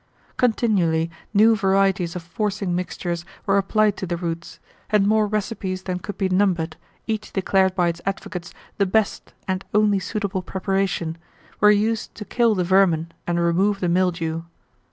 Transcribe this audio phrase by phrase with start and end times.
[0.35, 4.57] Continually new varieties of forcing mixtures were applied to the roots,
[4.89, 9.63] and more recipes than could be numbered, each declared by its advocates the best and
[9.75, 11.19] only suitable preparation,
[11.59, 14.41] were used to kill the vermin and remove the mildew.